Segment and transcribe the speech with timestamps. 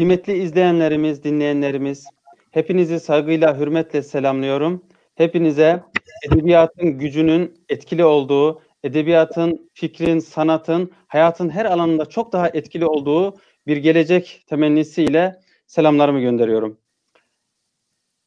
[0.00, 2.06] Kıymetli izleyenlerimiz, dinleyenlerimiz,
[2.50, 4.84] hepinizi saygıyla, hürmetle selamlıyorum.
[5.14, 5.82] Hepinize
[6.26, 13.34] edebiyatın gücünün etkili olduğu, edebiyatın, fikrin, sanatın, hayatın her alanında çok daha etkili olduğu
[13.66, 16.78] bir gelecek temennisiyle selamlarımı gönderiyorum.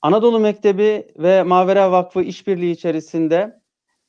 [0.02, 3.60] Anadolu Mektebi ve Mavera Vakfı işbirliği içerisinde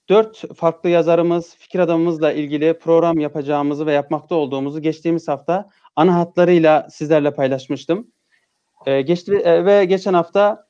[0.08, 6.86] dört farklı yazarımız, fikir adamımızla ilgili program yapacağımızı ve yapmakta olduğumuzu geçtiğimiz hafta ana hatlarıyla
[6.90, 8.12] sizlerle paylaşmıştım.
[8.86, 10.66] Ee, geçti e, ve geçen hafta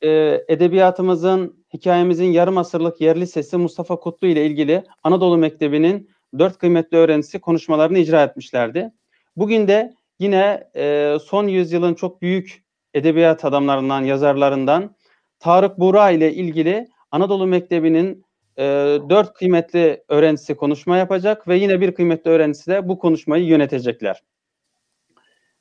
[0.00, 6.96] e, edebiyatımızın, hikayemizin yarım asırlık yerli sesi Mustafa Kutlu ile ilgili Anadolu Mektebi'nin dört kıymetli
[6.96, 8.92] öğrencisi konuşmalarını icra etmişlerdi.
[9.36, 14.96] Bugün de yine e, son yüzyılın çok büyük edebiyat adamlarından, yazarlarından
[15.38, 18.24] Tarık Buğra ile ilgili Anadolu Mektebi'nin
[18.60, 18.64] e,
[19.10, 24.22] dört kıymetli öğrencisi konuşma yapacak ve yine bir kıymetli öğrencisi de bu konuşmayı yönetecekler.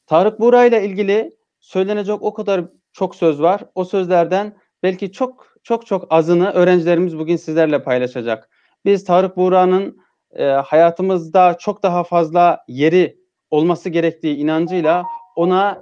[0.06, 3.62] Tarık Buğra ile ilgili söylenecek o kadar çok söz var.
[3.76, 8.50] O sözlerden belki çok çok çok azını öğrencilerimiz bugün sizlerle paylaşacak.
[8.86, 9.98] Biz Tarık Buğra'nın
[10.32, 13.20] e, hayatımızda çok daha fazla yeri
[13.52, 15.04] olması gerektiği inancıyla
[15.36, 15.82] ona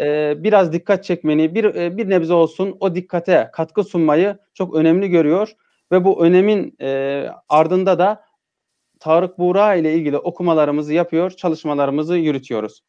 [0.00, 5.08] e, biraz dikkat çekmeni, bir e, bir nebze olsun o dikkate katkı sunmayı çok önemli
[5.08, 5.56] görüyor
[5.92, 8.24] ve bu önemin e, ardında da
[9.00, 12.82] Tarık Buğra ile ilgili okumalarımızı yapıyor, çalışmalarımızı yürütüyoruz.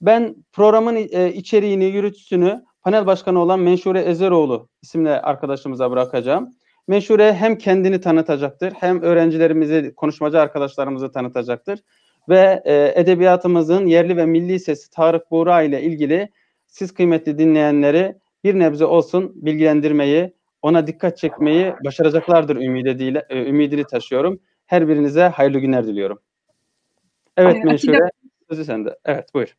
[0.00, 6.50] Ben programın e, içeriğini, yürütüsünü panel başkanı olan Menşure Ezeroğlu isimli arkadaşımıza bırakacağım.
[6.88, 11.80] Menşure hem kendini tanıtacaktır, hem öğrencilerimizi, konuşmacı arkadaşlarımızı tanıtacaktır.
[12.28, 16.28] Ve e, edebiyatımızın yerli ve milli sesi Tarık Buğra ile ilgili
[16.66, 20.35] siz kıymetli dinleyenleri bir nebze olsun bilgilendirmeyi,
[20.66, 24.40] ona dikkat çekmeyi başaracaklardır ümidiyle, e, ümidini taşıyorum.
[24.66, 26.18] Her birinize hayırlı günler diliyorum.
[27.36, 27.98] Evet Menşure,
[28.50, 28.98] sözü sende.
[29.04, 29.56] Evet buyur.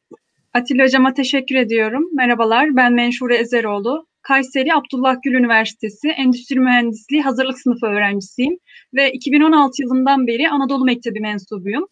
[0.53, 2.09] Atilla Hocam'a teşekkür ediyorum.
[2.13, 4.07] Merhabalar, ben Menşure Ezeroğlu.
[4.22, 8.57] Kayseri Abdullah Gül Üniversitesi Endüstri Mühendisliği Hazırlık Sınıfı öğrencisiyim
[8.94, 11.88] ve 2016 yılından beri Anadolu Mektebi mensubuyum.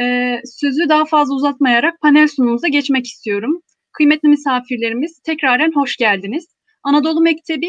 [0.00, 3.60] Ee, sözü daha fazla uzatmayarak panel sunumumuza geçmek istiyorum.
[3.92, 6.51] Kıymetli misafirlerimiz tekraren hoş geldiniz.
[6.82, 7.66] Anadolu Mektebi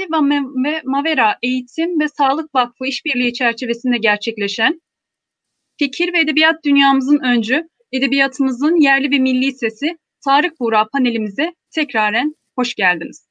[0.65, 4.81] ve Mavera Eğitim ve Sağlık Vakfı işbirliği çerçevesinde gerçekleşen
[5.79, 12.75] fikir ve edebiyat dünyamızın öncü, edebiyatımızın yerli ve milli sesi Tarık Buğra panelimize tekraren hoş
[12.75, 13.27] geldiniz.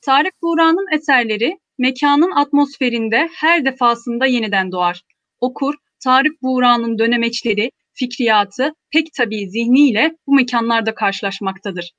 [0.00, 5.02] Tarık Buğra'nın eserleri mekanın atmosferinde her defasında yeniden doğar.
[5.40, 5.74] Okur,
[6.04, 11.92] Tarık Buğra'nın dönemeçleri, fikriyatı pek tabii zihniyle bu mekanlarda karşılaşmaktadır.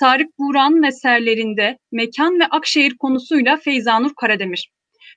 [0.00, 4.70] Tarık Buğra'nın eserlerinde mekan ve Akşehir konusuyla Feyzanur Karademir.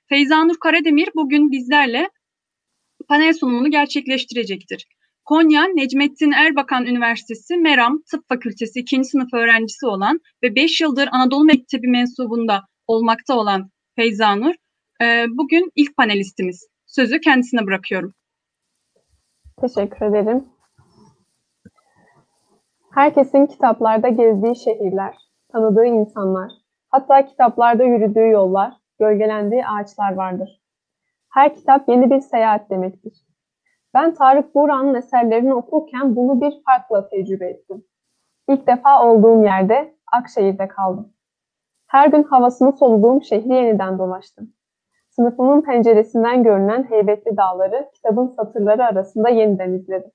[0.08, 2.10] Feyzanur Karademir bugün bizlerle
[3.08, 4.86] panel sunumunu gerçekleştirecektir.
[5.24, 9.04] Konya Necmettin Erbakan Üniversitesi Meram Tıp Fakültesi 2.
[9.04, 14.54] sınıf öğrencisi olan ve 5 yıldır Anadolu Mektebi mensubunda olmakta olan Feyzanur,
[15.02, 16.68] e, bugün ilk panelistimiz.
[16.86, 18.14] Sözü kendisine bırakıyorum.
[19.60, 20.44] Teşekkür ederim.
[22.94, 25.16] Herkesin kitaplarda gezdiği şehirler,
[25.52, 26.52] tanıdığı insanlar,
[26.88, 30.62] hatta kitaplarda yürüdüğü yollar, gölgelendiği ağaçlar vardır.
[31.32, 33.12] Her kitap yeni bir seyahat demektir.
[33.94, 37.84] Ben Tarık Buğra'nın eserlerini okurken bunu bir farkla tecrübe ettim.
[38.48, 41.12] İlk defa olduğum yerde Akşehir'de kaldım.
[41.86, 44.52] Her gün havasını soluduğum şehri yeniden dolaştım.
[45.10, 50.10] Sınıfımın penceresinden görünen heybetli dağları kitabın satırları arasında yeniden izledim.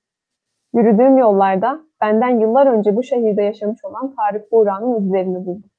[0.76, 5.70] Yürüdüğüm yollarda benden yıllar önce bu şehirde yaşamış olan Tarık Buğra'nın izlerini buldum.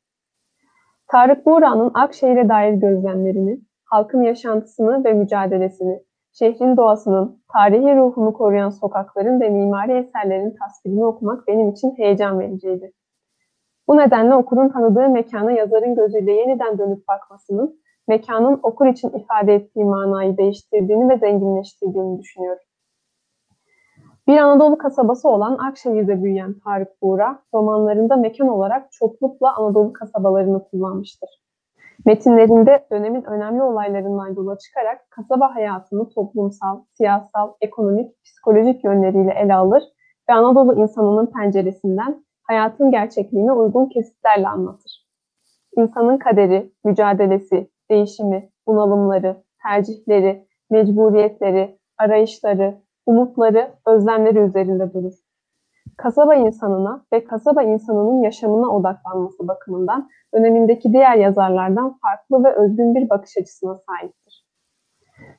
[1.07, 9.41] Tarık Buğra'nın Akşehir'e dair gözlemlerini, halkın yaşantısını ve mücadelesini, şehrin doğasının, tarihi ruhunu koruyan sokakların
[9.41, 12.91] ve mimari eserlerin tasvirini okumak benim için heyecan vericiydi.
[13.87, 19.85] Bu nedenle okurun tanıdığı mekana yazarın gözüyle yeniden dönüp bakmasının, mekanın okur için ifade ettiği
[19.85, 22.66] manayı değiştirdiğini ve zenginleştirdiğini düşünüyorum.
[24.27, 31.29] Bir Anadolu kasabası olan Akşehir'de büyüyen Tarık Buğra, romanlarında mekan olarak çoklukla Anadolu kasabalarını kullanmıştır.
[32.05, 39.83] Metinlerinde dönemin önemli olaylarından yola çıkarak kasaba hayatını toplumsal, siyasal, ekonomik, psikolojik yönleriyle ele alır
[40.29, 45.07] ve Anadolu insanının penceresinden hayatın gerçekliğine uygun kesitlerle anlatır.
[45.77, 55.13] İnsanın kaderi, mücadelesi, değişimi, bunalımları, tercihleri, mecburiyetleri, arayışları, umutları, özlemleri üzerinde durur.
[55.97, 63.09] Kasaba insanına ve kasaba insanının yaşamına odaklanması bakımından dönemindeki diğer yazarlardan farklı ve özgün bir
[63.09, 64.47] bakış açısına sahiptir.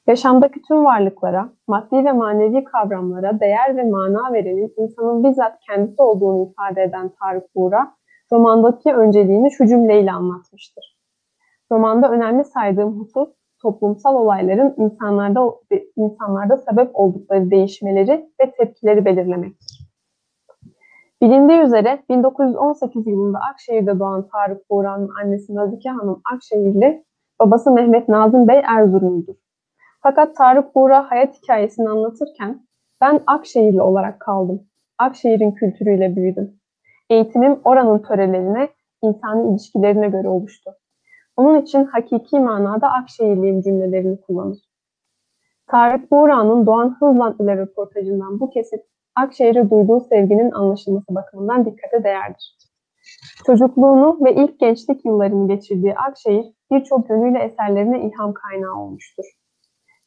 [0.06, 6.50] Yaşamdaki tüm varlıklara, maddi ve manevi kavramlara değer ve mana verenin insanın bizzat kendisi olduğunu
[6.50, 7.94] ifade eden Tarık Buğra,
[8.32, 10.98] romandaki önceliğini şu cümleyle anlatmıştır.
[11.72, 13.28] Romanda önemli saydığım husus,
[13.62, 15.54] toplumsal olayların insanlarda
[15.96, 19.88] insanlarda sebep oldukları değişmeleri ve tepkileri belirlemektir.
[21.22, 27.04] Bilindiği üzere 1918 yılında Akşehir'de doğan Tarık Buğra'nın annesi Nazike Hanım Akşehirli,
[27.40, 29.34] babası Mehmet Nazım Bey Erzurumludur.
[30.02, 32.66] Fakat Tarık Buğra hayat hikayesini anlatırken
[33.00, 34.62] ben Akşehirli olarak kaldım.
[34.98, 36.60] Akşehir'in kültürüyle büyüdüm.
[37.10, 38.68] Eğitimim oranın törelerine,
[39.02, 40.70] insani ilişkilerine göre oluştu.
[41.38, 44.58] Onun için hakiki manada Akşehirliyim cümlelerini kullanır.
[45.66, 48.80] Tarık Buğra'nın Doğan Hızlan ile röportajından bu kesit
[49.16, 52.56] Akşehir'e duyduğu sevginin anlaşılması bakımından dikkate değerdir.
[53.46, 59.24] Çocukluğunu ve ilk gençlik yıllarını geçirdiği Akşehir birçok yönüyle eserlerine ilham kaynağı olmuştur.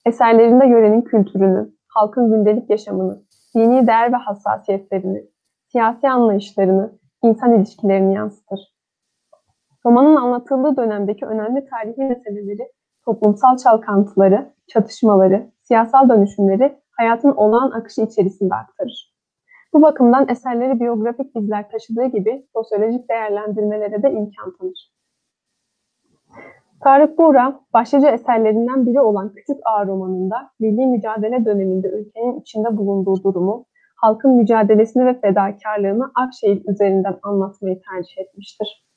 [0.06, 3.22] Eserlerinde yörenin kültürünü, halkın gündelik yaşamını,
[3.56, 5.24] dini değer ve hassasiyetlerini,
[5.68, 8.71] siyasi anlayışlarını, insan ilişkilerini yansıtır.
[9.86, 12.72] Romanın anlatıldığı dönemdeki önemli tarihi meseleleri,
[13.06, 19.12] toplumsal çalkantıları, çatışmaları, siyasal dönüşümleri hayatın olağan akışı içerisinde aktarır.
[19.74, 24.92] Bu bakımdan eserleri biyografik izler taşıdığı gibi sosyolojik değerlendirmelere de imkan tanır.
[26.84, 33.24] Tarık Buğra, başlıca eserlerinden biri olan Küçük Ağa romanında milli mücadele döneminde ülkenin içinde bulunduğu
[33.24, 38.91] durumu, halkın mücadelesini ve fedakarlığını Akşehir üzerinden anlatmayı tercih etmiştir.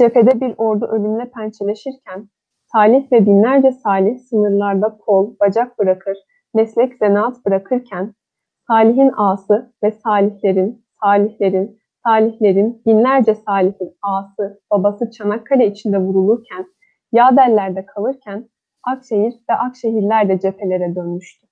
[0.00, 2.28] Cephede bir ordu ölümle pençeleşirken,
[2.72, 6.18] Salih ve binlerce Salih sınırlarda kol, bacak bırakır,
[6.54, 8.14] meslek zanaat bırakırken,
[8.66, 16.66] Salih'in ağası ve Salihlerin, Salihlerin, Salihlerin, binlerce Salih'in ağası, babası Çanakkale içinde vurulurken,
[17.12, 18.48] Yaderler'de kalırken
[18.82, 21.49] Akşehir ve Akşehirler de cephelere dönmüştü.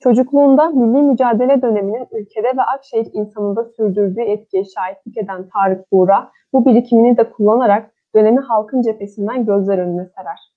[0.00, 6.66] Çocukluğunda milli mücadele döneminin ülkede ve Akşehir insanında sürdürdüğü etkiye şahitlik eden Tarık Buğra, bu
[6.66, 10.52] birikimini de kullanarak dönemi halkın cephesinden gözler önüne serer.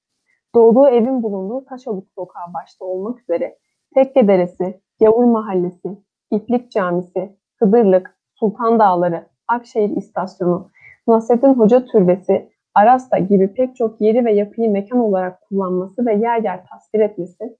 [0.55, 3.57] Doğduğu evin bulunduğu Taşoluk Sokağı başta olmak üzere
[3.95, 5.97] Tekke Deresi, Yavur Mahallesi,
[6.31, 10.69] İplik Camisi, Hıdırlık, Sultan Dağları, Akşehir İstasyonu,
[11.07, 16.43] Nasrettin Hoca Türbesi, Arasta gibi pek çok yeri ve yapıyı mekan olarak kullanması ve yer
[16.43, 17.57] yer tasvir etmesi,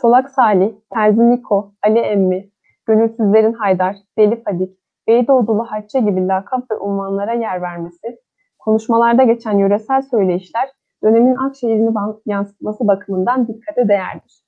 [0.00, 2.50] Çolak Salih, Terzi Niko, Ali Emmi,
[2.86, 4.78] Gönülsüzlerin Haydar, Deli Fadik,
[5.08, 8.18] Beydoğdulu Hacca gibi lakap ve unvanlara yer vermesi,
[8.58, 10.68] konuşmalarda geçen yöresel söyleyişler
[11.04, 11.94] dönemin Akşehir'ini
[12.26, 14.47] yansıtması bakımından dikkate değerdir.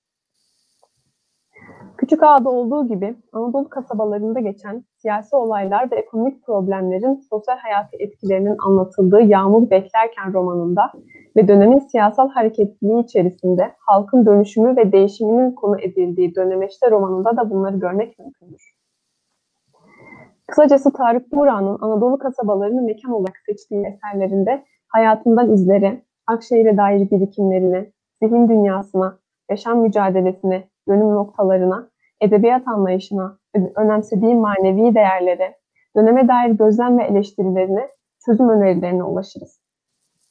[1.97, 8.57] Küçük Ağa'da olduğu gibi Anadolu kasabalarında geçen siyasi olaylar ve ekonomik problemlerin sosyal hayatı etkilerinin
[8.67, 10.93] anlatıldığı Yağmur Beklerken romanında
[11.37, 17.77] ve dönemin siyasal hareketliliği içerisinde halkın dönüşümü ve değişiminin konu edildiği Dönemeçte romanında da bunları
[17.77, 18.75] görmek mümkündür.
[20.47, 27.93] Kısacası Tarık Buğra'nın Anadolu kasabalarını mekan olarak seçtiği eserlerinde hayatından izleri, Akşehir'e dair birikimlerini,
[28.23, 29.19] zihin dünyasına,
[29.51, 33.39] yaşam mücadelesine, dönüm noktalarına, edebiyat anlayışına,
[33.77, 35.57] önemsediği manevi değerlere,
[35.97, 37.89] döneme dair gözlem ve eleştirilerine,
[38.27, 39.61] çözüm önerilerine ulaşırız.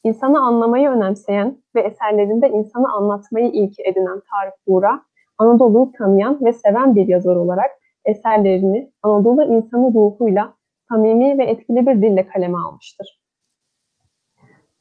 [0.03, 5.01] İnsanı anlamayı önemseyen ve eserlerinde insanı anlatmayı ilki edinen Tarık Buğra,
[5.37, 7.71] Anadolu'yu tanıyan ve seven bir yazar olarak
[8.05, 10.53] eserlerini Anadolu insanı ruhuyla
[10.89, 13.19] samimi ve etkili bir dille kaleme almıştır.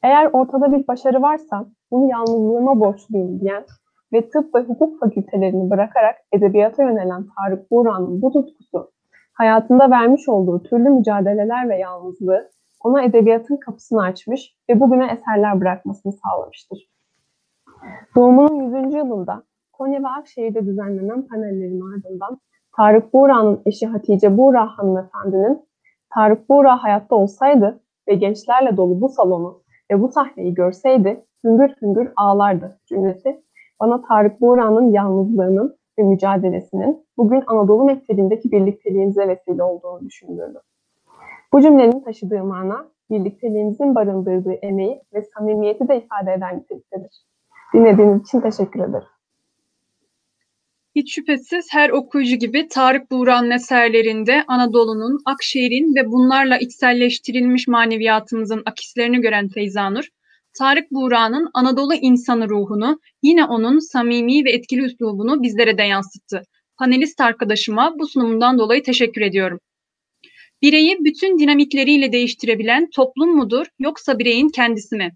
[0.02, 3.64] Eğer ortada bir başarı varsa bunu yalnızlığıma borçluyum diyen
[4.12, 8.90] ve tıp ve hukuk fakültelerini bırakarak edebiyata yönelen Tarık Buğra'nın bu tutkusu,
[9.32, 12.50] hayatında vermiş olduğu türlü mücadeleler ve yalnızlığı
[12.84, 16.88] ona edebiyatın kapısını açmış ve bugüne eserler bırakmasını sağlamıştır.
[18.16, 18.94] Doğumunun 100.
[18.94, 22.38] yılında Konya ve Akşehir'de düzenlenen panellerin ardından
[22.76, 25.68] Tarık Buğra'nın eşi Hatice Buğra hanımefendinin
[26.14, 32.12] Tarık Buğra hayatta olsaydı ve gençlerle dolu bu salonu ve bu sahneyi görseydi hüngür hüngür
[32.16, 33.42] ağlardı cümlesi
[33.80, 40.60] bana Tarık Buğra'nın yalnızlığının ve mücadelesinin bugün Anadolu Mektebi'ndeki birlikteliğimize vesile olduğunu düşündürdü.
[41.52, 47.24] Bu cümlenin taşıdığı mana, birlikteliğimizin barındırdığı emeği ve samimiyeti de ifade eden niteliktedir.
[47.74, 49.08] Dinlediğiniz için teşekkür ederim.
[50.94, 59.20] Hiç şüphesiz her okuyucu gibi Tarık Buğra'nın eserlerinde Anadolu'nun, Akşehir'in ve bunlarla içselleştirilmiş maneviyatımızın akislerini
[59.20, 60.08] gören Feyzanur,
[60.58, 66.42] Tarık Buğra'nın Anadolu insanı ruhunu, yine onun samimi ve etkili üslubunu bizlere de yansıttı.
[66.78, 69.60] Panelist arkadaşıma bu sunumundan dolayı teşekkür ediyorum.
[70.62, 75.12] Bireyi bütün dinamikleriyle değiştirebilen toplum mudur yoksa bireyin kendisi mi?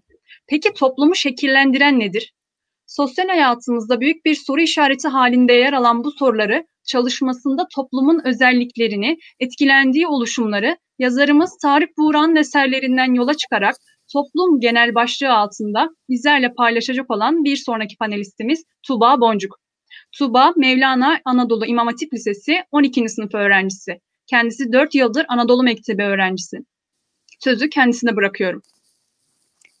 [0.47, 2.33] Peki toplumu şekillendiren nedir?
[2.87, 10.07] Sosyal hayatımızda büyük bir soru işareti halinde yer alan bu soruları çalışmasında toplumun özelliklerini, etkilendiği
[10.07, 13.75] oluşumları yazarımız Tarık Buğra'nın eserlerinden yola çıkarak
[14.13, 19.59] toplum genel başlığı altında bizlerle paylaşacak olan bir sonraki panelistimiz Tuba Boncuk.
[20.17, 23.09] Tuba, Mevlana Anadolu İmam Hatip Lisesi 12.
[23.09, 23.99] sınıf öğrencisi.
[24.27, 26.57] Kendisi 4 yıldır Anadolu Mektebi öğrencisi.
[27.39, 28.61] Sözü kendisine bırakıyorum.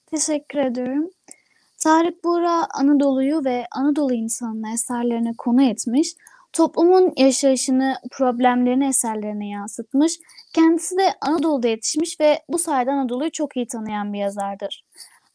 [0.05, 1.09] Teşekkür ediyorum.
[1.83, 6.07] Tarık Buğra Anadolu'yu ve Anadolu insanının eserlerine konu etmiş,
[6.53, 10.13] toplumun yaşayışını, problemlerini eserlerine yansıtmış,
[10.55, 14.85] kendisi de Anadolu'da yetişmiş ve bu sayede Anadolu'yu çok iyi tanıyan bir yazardır.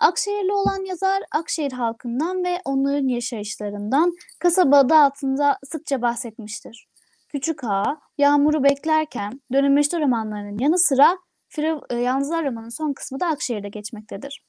[0.01, 6.89] Akşehirli olan yazar Akşehir halkından ve onların yaşayışlarından kasaba adı altında sıkça bahsetmiştir.
[7.29, 11.97] Küçük Ağa, Yağmur'u beklerken dönemeçte romanlarının yanı sıra Firav, e,
[12.45, 14.45] romanın son kısmı da Akşehir'de geçmektedir.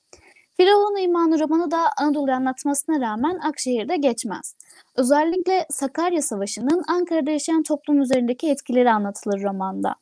[0.61, 4.55] Firavun İmanı romanı da Anadolu'yu anlatmasına rağmen Akşehir'de geçmez.
[4.95, 9.95] Özellikle Sakarya Savaşı'nın Ankara'da yaşayan toplum üzerindeki etkileri anlatılır romanda.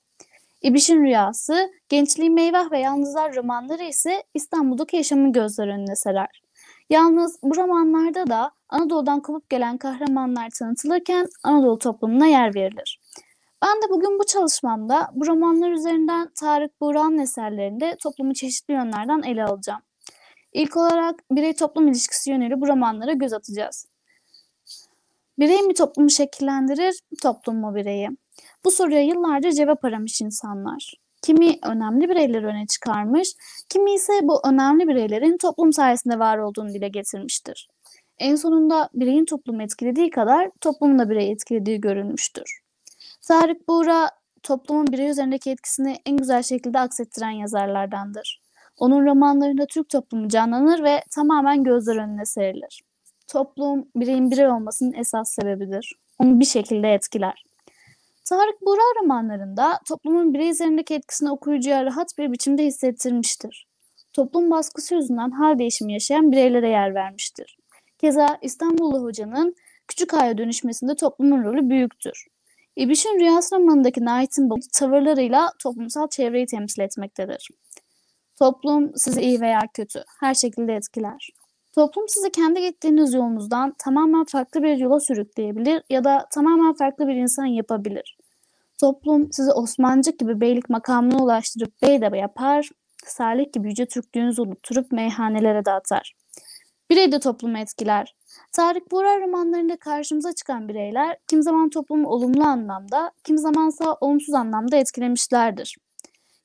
[0.62, 6.42] İbiş'in Rüyası, Gençliği Meyvah ve Yalnızlar romanları ise İstanbul'daki yaşamın gözler önüne serer.
[6.90, 13.00] Yalnız bu romanlarda da Anadolu'dan kopup gelen kahramanlar tanıtılırken Anadolu toplumuna yer verilir.
[13.64, 19.46] Ben de bugün bu çalışmamda bu romanlar üzerinden Tarık Buğra'nın eserlerinde toplumu çeşitli yönlerden ele
[19.46, 19.82] alacağım.
[20.54, 23.88] İlk olarak birey toplum ilişkisi yönüyle bu romanlara göz atacağız.
[25.40, 28.10] Birey mi toplumu şekillendirir, toplum mu bireyi?
[28.66, 30.94] Bu soruya yıllarca cevap aramış insanlar.
[31.22, 33.34] Kimi önemli bireyleri öne çıkarmış,
[33.70, 37.68] kimi ise bu önemli bireylerin toplum sayesinde var olduğunu dile getirmiştir.
[38.18, 42.60] En sonunda bireyin toplumu etkilediği kadar toplumun da bireyi etkilediği görülmüştür.
[43.22, 44.10] Tarık Buğra
[44.44, 48.47] toplumun birey üzerindeki etkisini en güzel şekilde aksettiren yazarlardandır.
[48.78, 52.82] Onun romanlarında Türk toplumu canlanır ve tamamen gözler önüne serilir.
[53.28, 55.96] Toplum, bireyin birey olmasının esas sebebidir.
[56.20, 57.44] Onu bir şekilde etkiler.
[58.26, 63.68] Tarık Buğra romanlarında toplumun birey üzerindeki etkisini okuyucuya rahat bir biçimde hissettirmiştir.
[64.14, 67.58] Toplum baskısı yüzünden hal değişimi yaşayan bireylere yer vermiştir.
[67.98, 69.56] Keza İstanbullu Hoca'nın
[69.88, 72.28] küçük aya dönüşmesinde toplumun rolü büyüktür.
[72.76, 77.50] İbiş'in Rüyası romanındaki Knight'ın tavırlarıyla toplumsal çevreyi temsil etmektedir.
[78.40, 81.30] Toplum sizi iyi veya kötü her şekilde etkiler.
[81.76, 87.16] Toplum sizi kendi gittiğiniz yolunuzdan tamamen farklı bir yola sürükleyebilir ya da tamamen farklı bir
[87.16, 88.18] insan yapabilir.
[88.78, 92.70] Toplum sizi Osmancık gibi beylik makamına ulaştırıp bey de yapar,
[93.06, 96.14] Salih gibi yüce Türklüğünüzü unutturup meyhanelere dağıtar.
[96.90, 98.16] Birey de toplumu etkiler.
[98.52, 104.78] Tarık Buğra romanlarında karşımıza çıkan bireyler kim zaman toplumu olumlu anlamda, kim zamansa olumsuz anlamda
[104.78, 105.78] etkilemişlerdir.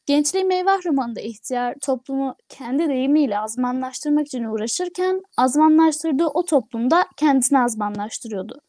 [0.07, 8.61] Gençliği Meyvah romanında ihtiyar toplumu kendi deyimiyle azmanlaştırmak için uğraşırken azmanlaştırdığı o toplumda kendisini azmanlaştırıyordu.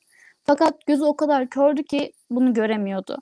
[0.44, 3.18] Fakat gözü o kadar kördü ki bunu göremiyordu.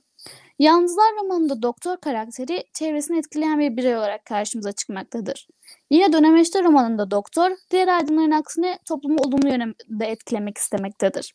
[0.59, 5.47] Yalnızlar romanında doktor karakteri çevresini etkileyen bir birey olarak karşımıza çıkmaktadır.
[5.89, 11.33] Yine Dönemeçte romanında doktor, diğer aydınların aksine toplumu olumlu yönde etkilemek istemektedir.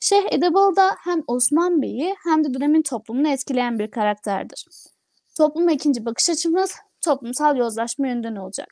[0.00, 4.66] Şeyh Edebal da hem Osman Bey'i hem de dönemin toplumunu etkileyen bir karakterdir.
[5.36, 8.68] Topluma ikinci bakış açımız toplumsal yozlaşma yönden olacak.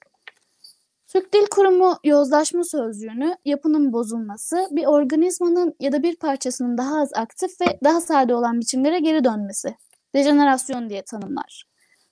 [1.07, 7.11] Türk Dil Kurumu yozlaşma sözcüğünü yapının bozulması, bir organizmanın ya da bir parçasının daha az
[7.15, 9.77] aktif ve daha sade olan biçimlere geri dönmesi,
[10.15, 11.65] dejenerasyon diye tanımlar.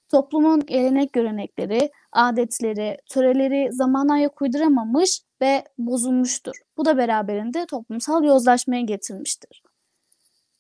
[0.09, 6.57] Toplumun gelenek görenekleri, adetleri, töreleri zamana ayak uyduramamış ve bozulmuştur.
[6.77, 9.63] Bu da beraberinde toplumsal yozlaşmaya getirmiştir.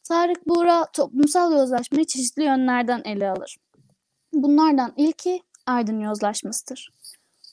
[0.08, 3.56] Tarık Buğra toplumsal yozlaşmayı çeşitli yönlerden ele alır.
[4.42, 6.90] Bunlardan ilki aydın yozlaşmasıdır.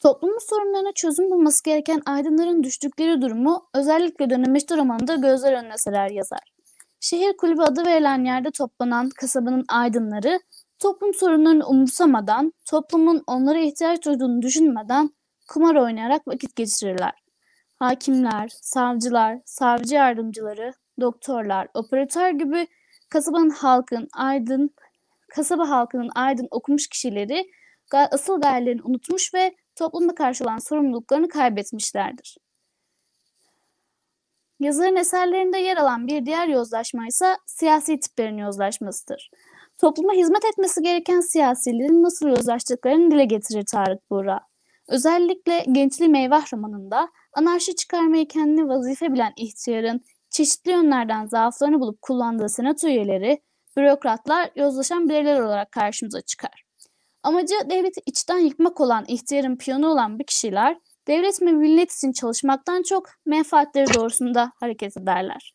[0.01, 6.53] Toplumun sorunlarına çözüm bulması gereken aydınların düştükleri durumu özellikle dönemeçte romanında gözler önüne serer yazar.
[6.99, 10.39] Şehir kulübü adı verilen yerde toplanan kasabanın aydınları
[10.79, 15.09] toplum sorunlarını umursamadan, toplumun onlara ihtiyaç duyduğunu düşünmeden
[15.49, 17.23] kumar oynayarak vakit geçirirler.
[17.79, 22.67] Hakimler, savcılar, savcı yardımcıları, doktorlar, operatör gibi
[23.09, 24.69] kasabanın halkın aydın
[25.35, 27.45] kasaba halkının aydın okumuş kişileri
[27.91, 32.37] asıl gayelerini unutmuş ve toplumda karşı olan sorumluluklarını kaybetmişlerdir.
[34.59, 39.31] Yazarın eserlerinde yer alan bir diğer yozlaşma ise siyasi tiplerin yozlaşmasıdır.
[39.77, 44.39] Topluma hizmet etmesi gereken siyasilerin nasıl yozlaştıklarını dile getirir Tarık Buğra.
[44.87, 52.49] Özellikle Gençliği Meyvah romanında anarşi çıkarmayı kendine vazife bilen ihtiyarın çeşitli yönlerden zaaflarını bulup kullandığı
[52.49, 53.41] senato üyeleri
[53.77, 56.63] bürokratlar yozlaşan bireyler olarak karşımıza çıkar.
[57.23, 60.77] Amacı devleti içten yıkmak olan ihtiyarın piyonu olan bu kişiler
[61.07, 65.53] devlet ve millet için çalışmaktan çok menfaatleri doğrusunda hareket ederler.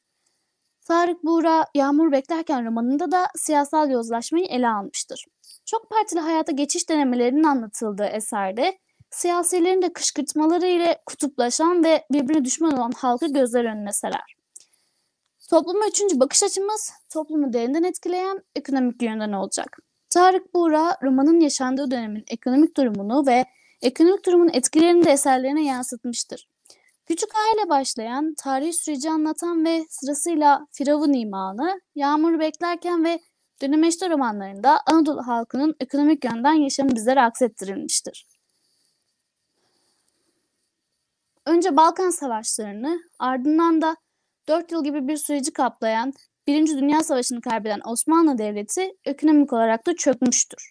[0.87, 5.25] Tarık Buğra, Yağmur Beklerken romanında da siyasal yozlaşmayı ele almıştır.
[5.67, 8.79] Çok partili hayata geçiş denemelerinin anlatıldığı eserde
[9.11, 14.38] siyasilerin de kışkırtmaları ile kutuplaşan ve birbirine düşman olan halkı gözler önüne serer.
[15.51, 19.79] Topluma üçüncü bakış açımız toplumu derinden etkileyen ekonomik yönden olacak.
[20.11, 23.45] Tarık Buğra romanın yaşandığı dönemin ekonomik durumunu ve
[23.83, 26.49] ekonomik durumun etkilerini de eserlerine yansıtmıştır.
[27.07, 33.21] Küçük aile başlayan, tarihi süreci anlatan ve sırasıyla Firavun imanı, Yağmur beklerken ve
[33.63, 38.27] Dönemeçte romanlarında Anadolu halkının ekonomik yönden yaşamı bizlere aksettirilmiştir.
[41.47, 43.97] Önce Balkan Savaşlarını, ardından da
[44.49, 46.13] 4 yıl gibi bir süreci kaplayan
[46.47, 50.71] Birinci Dünya Savaşı'nı kaybeden Osmanlı Devleti ekonomik olarak da çökmüştür.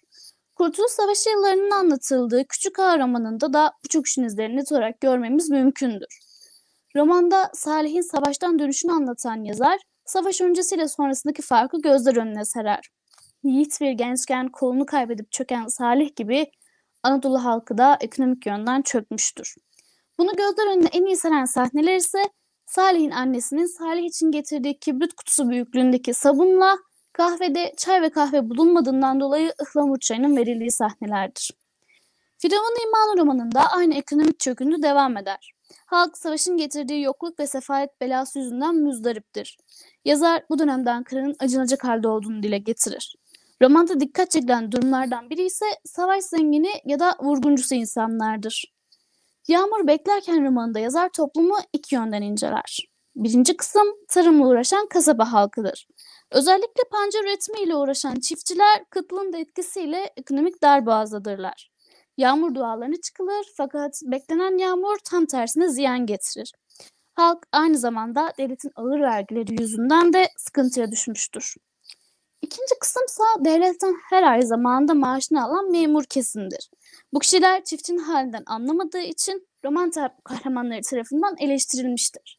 [0.54, 6.18] Kurtuluş Savaşı yıllarının anlatıldığı Küçük Ağa romanında da bu çöküşün izlerini net olarak görmemiz mümkündür.
[6.96, 12.88] Romanda Salih'in savaştan dönüşünü anlatan yazar, savaş öncesiyle sonrasındaki farkı gözler önüne serer.
[13.42, 16.50] Yiğit bir gençken kolunu kaybedip çöken Salih gibi
[17.02, 19.54] Anadolu halkı da ekonomik yönden çökmüştür.
[20.18, 22.22] Bunu gözler önüne en iyi seren sahneler ise
[22.68, 26.78] Salih'in annesinin Salih için getirdiği kibrit kutusu büyüklüğündeki sabunla
[27.12, 31.50] kahvede çay ve kahve bulunmadığından dolayı ıhlamur çayının verildiği sahnelerdir.
[32.38, 35.52] Firavun İmanı romanında aynı ekonomik çöküntü devam eder.
[35.86, 39.58] Halk savaşın getirdiği yokluk ve sefalet belası yüzünden müzdariptir.
[40.04, 43.16] Yazar bu dönemde Ankara'nın acınacak halde olduğunu dile getirir.
[43.62, 48.77] Romanda dikkat çekilen durumlardan biri ise savaş zengini ya da vurguncusu insanlardır.
[49.48, 52.88] Yağmur beklerken romanında yazar toplumu iki yönden inceler.
[53.16, 55.88] Birinci kısım tarımla uğraşan kasaba halkıdır.
[56.30, 61.70] Özellikle pancar üretimiyle uğraşan çiftçiler kıtlığın da etkisiyle ekonomik darboğazdadırlar.
[62.16, 66.52] Yağmur dualarına çıkılır fakat beklenen yağmur tam tersine ziyan getirir.
[67.14, 71.54] Halk aynı zamanda devletin ağır vergileri yüzünden de sıkıntıya düşmüştür.
[72.42, 76.70] İkinci kısımsa devletten her ay zamanında maaşını alan memur kesimdir.
[77.12, 79.90] Bu kişiler çiftçinin halinden anlamadığı için roman
[80.24, 82.38] kahramanları tarafından eleştirilmiştir.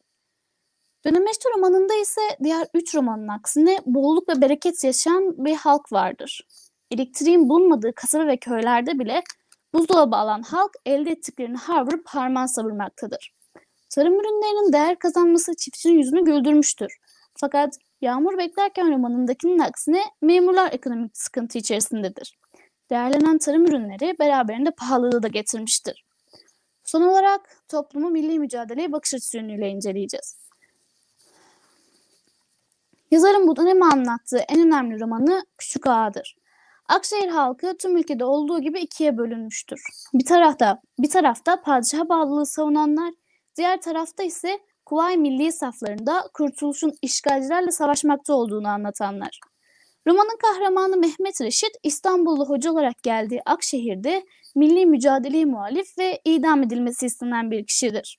[1.04, 6.46] Dönemeçte romanında ise diğer üç romanın aksine bolluk ve bereket yaşayan bir halk vardır.
[6.90, 9.22] Elektriğin bulunmadığı kasaba ve köylerde bile
[9.74, 13.34] buzdolabı alan halk elde ettiklerini har vurup harman savurmaktadır.
[13.90, 16.98] Tarım ürünlerinin değer kazanması çiftçinin yüzünü güldürmüştür.
[17.34, 22.38] Fakat Yağmur Beklerken romanındakinin aksine memurlar ekonomik sıkıntı içerisindedir.
[22.90, 26.04] Değerlenen tarım ürünleri beraberinde pahalılığı da getirmiştir.
[26.84, 30.36] Son olarak toplumu milli mücadeleye bakış açısı yönüyle inceleyeceğiz.
[33.10, 36.36] Yazarın bu dönemi anlattığı en önemli romanı Küçük Ağa'dır.
[36.88, 39.82] Akşehir halkı tüm ülkede olduğu gibi ikiye bölünmüştür.
[40.14, 43.14] Bir tarafta bir tarafta padişaha bağlılığı savunanlar,
[43.56, 49.40] diğer tarafta ise Kuvayi Milli saflarında kurtuluşun işgalcilerle savaşmakta olduğunu anlatanlar.
[50.10, 57.06] Romanın kahramanı Mehmet Reşit İstanbullu hoca olarak geldiği Akşehir'de milli mücadeleye muhalif ve idam edilmesi
[57.06, 58.18] istenen bir kişidir.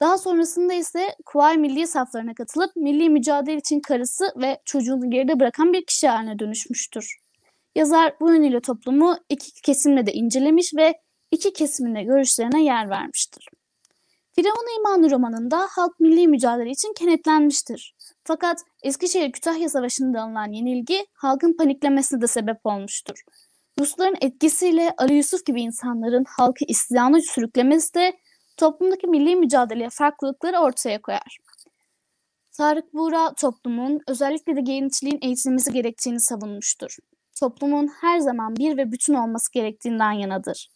[0.00, 5.72] Daha sonrasında ise Kuvayi Milli saflarına katılıp milli mücadele için karısı ve çocuğunu geride bırakan
[5.72, 7.18] bir kişi haline dönüşmüştür.
[7.74, 10.94] Yazar bu yönüyle toplumu iki kesimle de incelemiş ve
[11.30, 13.48] iki kesiminde görüşlerine yer vermiştir.
[14.32, 17.93] Firavun İmanı romanında halk milli mücadele için kenetlenmiştir.
[18.24, 23.22] Fakat Eskişehir-Kütahya Savaşı'nda alınan yenilgi halkın paniklemesine de sebep olmuştur.
[23.80, 28.16] Rusların etkisiyle Ali Yusuf gibi insanların halkı isyana sürüklemesi de
[28.56, 31.38] toplumdaki milli mücadeleye farklılıkları ortaya koyar.
[32.52, 36.96] Tarık Buğra toplumun özellikle de gençliğin eğitilmesi gerektiğini savunmuştur.
[37.40, 40.68] Toplumun her zaman bir ve bütün olması gerektiğinden yanadır.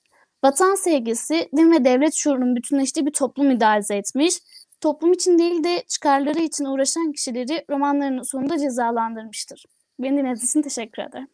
[0.45, 4.39] Vatan sevgisi, din ve devlet şuurunun bütünleştiği bir toplum idealize etmiş,
[4.81, 9.65] toplum için değil de çıkarları için uğraşan kişileri romanlarının sonunda cezalandırmıştır.
[9.99, 11.29] Beni dinlediğiniz için teşekkür ederim.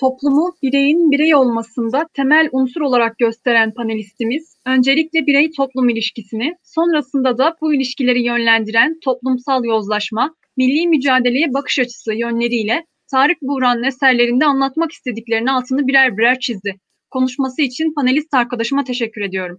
[0.00, 7.74] Toplumu bireyin birey olmasında temel unsur olarak gösteren panelistimiz, öncelikle birey-toplum ilişkisini, sonrasında da bu
[7.74, 15.86] ilişkileri yönlendiren toplumsal yozlaşma, milli mücadeleye bakış açısı yönleriyle Tarık Buğra'nın eserlerinde anlatmak istediklerini altını
[15.86, 16.74] birer birer çizdi.
[17.10, 19.58] Konuşması için panelist arkadaşıma teşekkür ediyorum.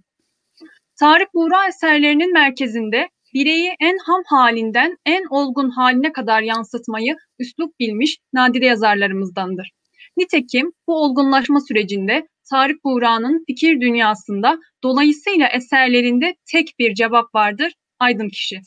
[1.00, 8.18] Tarık Buğra eserlerinin merkezinde bireyi en ham halinden en olgun haline kadar yansıtmayı üslup bilmiş
[8.32, 9.70] nadide yazarlarımızdandır.
[10.16, 18.28] Nitekim bu olgunlaşma sürecinde Tarık Buğra'nın fikir dünyasında dolayısıyla eserlerinde tek bir cevap vardır, aydın
[18.28, 18.60] kişi.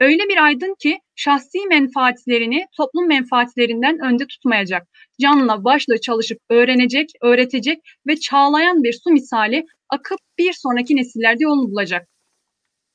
[0.00, 4.88] Öyle bir aydın ki şahsi menfaatlerini toplum menfaatlerinden önde tutmayacak.
[5.20, 11.70] Canla başla çalışıp öğrenecek, öğretecek ve çağlayan bir su misali akıp bir sonraki nesillerde yolunu
[11.70, 12.08] bulacak.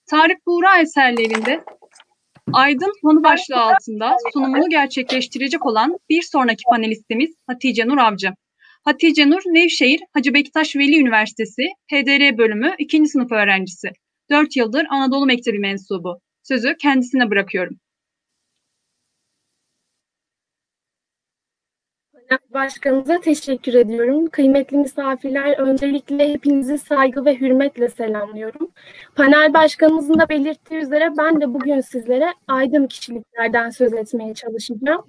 [0.09, 1.63] Tarık Buğra eserlerinde
[2.53, 8.29] Aydın konu başlığı altında sunumunu gerçekleştirecek olan bir sonraki panelistimiz Hatice Nur Avcı.
[8.83, 13.07] Hatice Nur, Nevşehir Hacı Bektaş Veli Üniversitesi HDR bölümü 2.
[13.07, 13.89] sınıf öğrencisi.
[14.29, 16.19] 4 yıldır Anadolu Mektebi mensubu.
[16.49, 17.79] Sözü kendisine bırakıyorum.
[22.53, 24.29] Başkanımıza teşekkür ediyorum.
[24.29, 28.71] Kıymetli misafirler, öncelikle hepinizi saygı ve hürmetle selamlıyorum.
[29.15, 35.05] Panel başkanımızın da belirttiği üzere ben de bugün sizlere aydın kişiliklerden söz etmeye çalışacağım.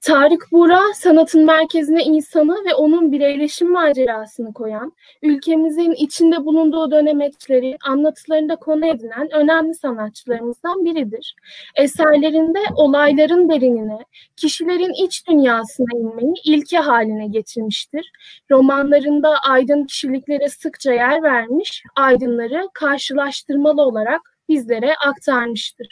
[0.00, 8.56] Tarık Buğra sanatın merkezine insanı ve onun bireyleşim macerasını koyan, ülkemizin içinde bulunduğu dönemeçleri anlatılarında
[8.56, 11.36] konu edinen önemli sanatçılarımızdan biridir.
[11.76, 13.98] Eserlerinde olayların derinine,
[14.36, 18.12] kişilerin iç dünyasına inmeyi ilke haline getirmiştir.
[18.50, 25.86] Romanlarında aydın kişiliklere sıkça yer vermiş, aydınları karşılaştırmalı olarak bizlere aktarmıştır.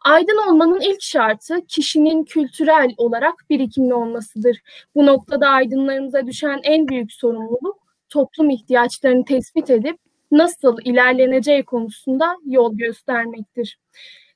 [0.00, 4.62] Aydın olmanın ilk şartı kişinin kültürel olarak birikimli olmasıdır.
[4.94, 9.98] Bu noktada aydınlarımıza düşen en büyük sorumluluk toplum ihtiyaçlarını tespit edip
[10.30, 13.78] nasıl ilerleneceği konusunda yol göstermektir.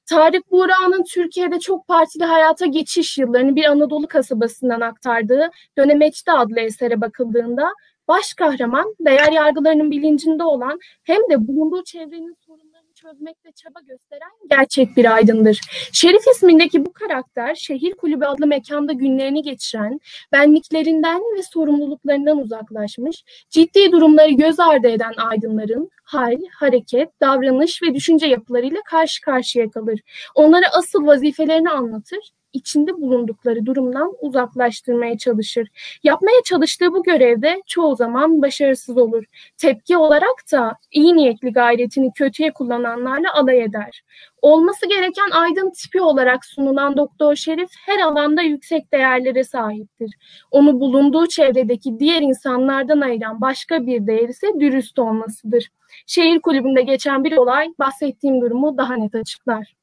[0.06, 7.00] Tarık Buğra'nın Türkiye'de çok partili hayata geçiş yıllarını bir Anadolu kasabasından aktardığı Dönemeç'te adlı esere
[7.00, 7.72] bakıldığında
[8.08, 12.61] baş kahraman değer yargılarının bilincinde olan hem de bulunduğu çevrenin sorunlarını
[13.02, 15.60] çözmekte çaba gösteren gerçek bir aydındır.
[15.92, 20.00] Şerif ismindeki bu karakter şehir kulübü adlı mekanda günlerini geçiren,
[20.32, 28.26] benliklerinden ve sorumluluklarından uzaklaşmış, ciddi durumları göz ardı eden aydınların hal, hareket, davranış ve düşünce
[28.26, 30.00] yapılarıyla karşı karşıya kalır.
[30.34, 35.68] Onlara asıl vazifelerini anlatır içinde bulundukları durumdan uzaklaştırmaya çalışır.
[36.02, 39.24] Yapmaya çalıştığı bu görevde çoğu zaman başarısız olur.
[39.58, 44.02] Tepki olarak da iyi niyetli gayretini kötüye kullananlarla alay eder.
[44.42, 50.10] Olması gereken aydın tipi olarak sunulan Doktor Şerif her alanda yüksek değerlere sahiptir.
[50.50, 55.68] Onu bulunduğu çevredeki diğer insanlardan ayıran başka bir değer ise dürüst olmasıdır.
[56.06, 59.81] Şehir kulübünde geçen bir olay bahsettiğim durumu daha net açıklar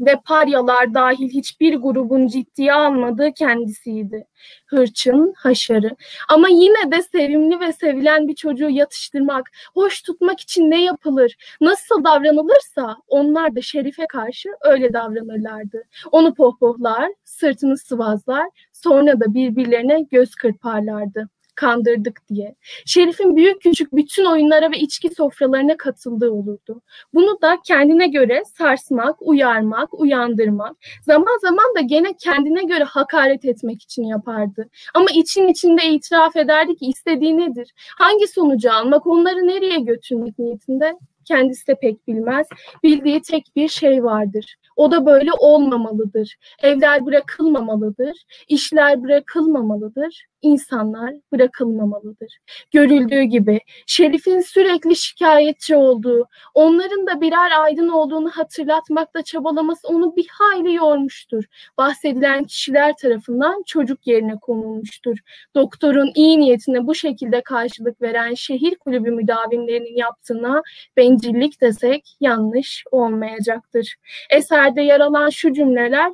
[0.00, 4.26] ve paryalar dahil hiçbir grubun ciddiye almadığı kendisiydi.
[4.66, 5.96] Hırçın, haşarı.
[6.28, 12.04] Ama yine de sevimli ve sevilen bir çocuğu yatıştırmak, hoş tutmak için ne yapılır, nasıl
[12.04, 15.82] davranılırsa onlar da Şerif'e karşı öyle davranırlardı.
[16.12, 22.54] Onu pohpohlar, sırtını sıvazlar, sonra da birbirlerine göz kırparlardı kandırdık diye.
[22.86, 26.82] Şerif'in büyük küçük bütün oyunlara ve içki sofralarına katıldığı olurdu.
[27.14, 33.82] Bunu da kendine göre sarsmak, uyarmak, uyandırmak, zaman zaman da gene kendine göre hakaret etmek
[33.82, 34.68] için yapardı.
[34.94, 37.72] Ama için içinde itiraf ederdi ki istediği nedir?
[37.98, 40.94] Hangi sonucu almak, onları nereye götürmek niyetinde?
[41.24, 42.46] Kendisi de pek bilmez.
[42.82, 44.56] Bildiği tek bir şey vardır.
[44.76, 46.36] O da böyle olmamalıdır.
[46.62, 48.24] Evler bırakılmamalıdır.
[48.48, 50.26] işler bırakılmamalıdır.
[50.46, 52.38] İnsanlar bırakılmamalıdır.
[52.72, 60.26] Görüldüğü gibi Şerif'in sürekli şikayetçi olduğu, onların da birer aydın olduğunu hatırlatmakta çabalaması onu bir
[60.30, 61.44] hayli yormuştur.
[61.78, 65.18] Bahsedilen kişiler tarafından çocuk yerine konulmuştur.
[65.54, 70.62] Doktorun iyi niyetine bu şekilde karşılık veren şehir kulübü müdavimlerinin yaptığına
[70.96, 73.96] bencillik desek yanlış olmayacaktır.
[74.30, 76.12] Eser eserde yer alan şu cümleler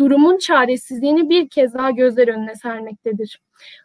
[0.00, 3.40] durumun çaresizliğini bir kez daha gözler önüne sermektedir.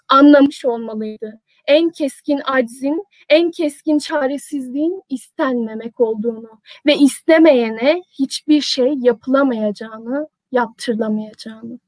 [0.10, 1.41] Anlamış olmalıydı.
[1.67, 11.80] En keskin aczin, en keskin çaresizliğin istenmemek olduğunu ve istemeyene hiçbir şey yapılamayacağını, yaptırılamayacağını.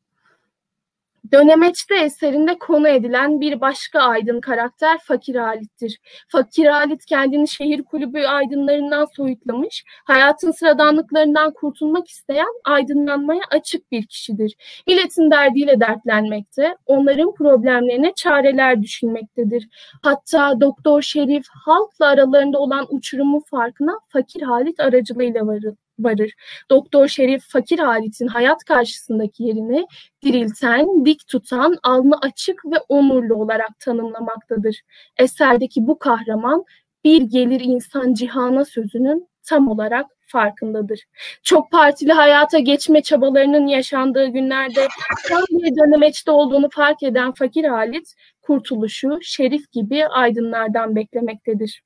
[1.32, 6.00] Dönemeçte eserinde konu edilen bir başka aydın karakter Fakir Halit'tir.
[6.28, 14.56] Fakir Halit kendini şehir kulübü aydınlarından soyutlamış, hayatın sıradanlıklarından kurtulmak isteyen, aydınlanmaya açık bir kişidir.
[14.88, 19.70] Milletin derdiyle dertlenmekte, onların problemlerine çareler düşünmektedir.
[20.04, 26.34] Hatta Doktor Şerif halkla aralarında olan uçurumun farkına Fakir Halit aracılığıyla varır varır.
[26.70, 29.88] Doktor Şerif fakir Halit'in hayat karşısındaki yerini
[30.24, 34.82] dirilten, dik tutan, alnı açık ve onurlu olarak tanımlamaktadır.
[35.18, 36.66] Eserdeki bu kahraman
[37.04, 41.00] bir gelir insan cihana sözünün tam olarak farkındadır.
[41.44, 44.88] Çok partili hayata geçme çabalarının yaşandığı günlerde
[45.30, 51.82] tam bir dönemeçte olduğunu fark eden fakir Halit, kurtuluşu şerif gibi aydınlardan beklemektedir.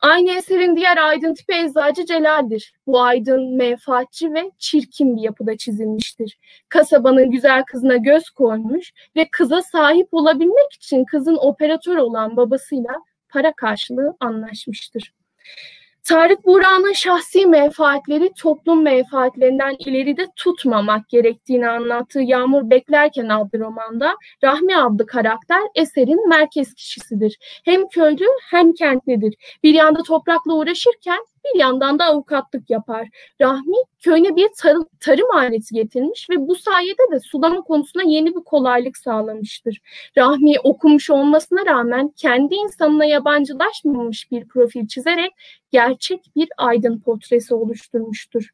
[0.00, 2.72] Aynı eserin diğer aydın tipi Eczacı Celal'dir.
[2.86, 6.38] Bu aydın menfaatçi ve çirkin bir yapıda çizilmiştir.
[6.68, 12.92] Kasabanın güzel kızına göz koymuş ve kıza sahip olabilmek için kızın operatör olan babasıyla
[13.28, 15.14] para karşılığı anlaşmıştır.
[16.04, 24.76] Tarık Buğra'nın şahsi menfaatleri toplum menfaatlerinden ileride tutmamak gerektiğini anlattığı Yağmur Beklerken adlı romanda Rahmi
[24.76, 27.38] adlı karakter eserin merkez kişisidir.
[27.64, 29.34] Hem köylü hem kentlidir.
[29.62, 33.08] Bir yanda toprakla uğraşırken bir yandan da avukatlık yapar.
[33.40, 38.44] Rahmi köyüne bir tarım, tarım aleti getirmiş ve bu sayede de sulama konusuna yeni bir
[38.44, 39.80] kolaylık sağlamıştır.
[40.18, 45.32] Rahmi okumuş olmasına rağmen kendi insanına yabancılaşmamış bir profil çizerek
[45.72, 48.50] gerçek bir aydın portresi oluşturmuştur.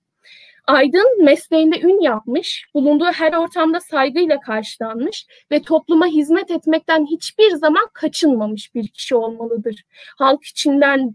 [0.67, 7.89] Aydın mesleğinde ün yapmış, bulunduğu her ortamda saygıyla karşılanmış ve topluma hizmet etmekten hiçbir zaman
[7.93, 9.83] kaçınmamış bir kişi olmalıdır.
[10.19, 11.15] Halk içinden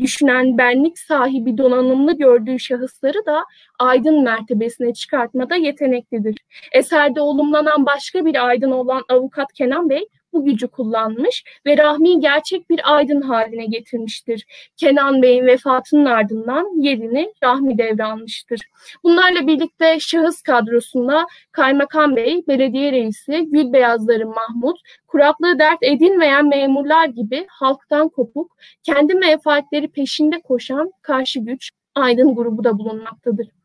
[0.00, 3.44] düşünen benlik sahibi donanımlı gördüğü şahısları da
[3.78, 6.36] aydın mertebesine çıkartmada yeteneklidir.
[6.72, 12.70] Eserde olumlanan başka bir aydın olan avukat Kenan Bey bu gücü kullanmış ve Rahmi gerçek
[12.70, 14.46] bir aydın haline getirmiştir.
[14.76, 18.60] Kenan Bey'in vefatının ardından yerini Rahmi devralmıştır.
[19.04, 27.46] Bunlarla birlikte şahıs kadrosunda Kaymakam Bey, Belediye Reisi, Gülbeyazları Mahmut, kuraklığı dert edinmeyen memurlar gibi
[27.48, 33.55] halktan kopuk, kendi menfaatleri peşinde koşan karşı güç aydın grubu da bulunmaktadır.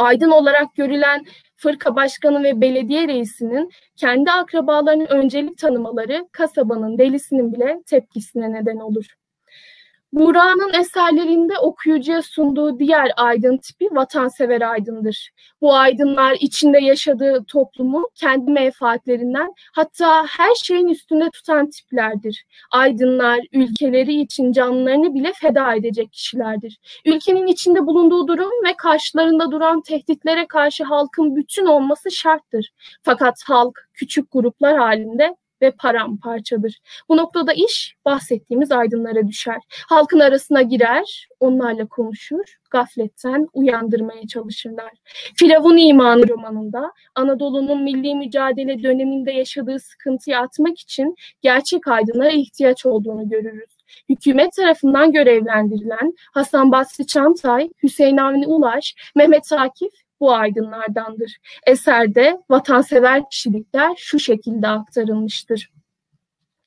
[0.00, 1.24] Aydın olarak görülen
[1.56, 9.19] fırka başkanı ve belediye reisinin kendi akrabalarının öncelik tanımaları kasabanın delisinin bile tepkisine neden olur.
[10.12, 15.30] Buğra'nın eserlerinde okuyucuya sunduğu diğer aydın tipi vatansever aydındır.
[15.60, 22.44] Bu aydınlar içinde yaşadığı toplumu kendi menfaatlerinden hatta her şeyin üstünde tutan tiplerdir.
[22.70, 26.78] Aydınlar ülkeleri için canlarını bile feda edecek kişilerdir.
[27.04, 32.72] Ülkenin içinde bulunduğu durum ve karşılarında duran tehditlere karşı halkın bütün olması şarttır.
[33.02, 36.80] Fakat halk küçük gruplar halinde ve paramparçadır.
[37.08, 39.58] Bu noktada iş bahsettiğimiz aydınlara düşer.
[39.88, 44.92] Halkın arasına girer, onlarla konuşur, gafletten uyandırmaya çalışırlar.
[45.36, 53.28] Firavun İmanı romanında Anadolu'nun milli mücadele döneminde yaşadığı sıkıntıyı atmak için gerçek aydınlara ihtiyaç olduğunu
[53.28, 53.76] görürüz.
[54.08, 61.36] Hükümet tarafından görevlendirilen Hasan Basri Çantay, Hüseyin Avni Ulaş, Mehmet Akif bu aydınlardandır.
[61.66, 65.70] Eserde vatansever kişilikler şu şekilde aktarılmıştır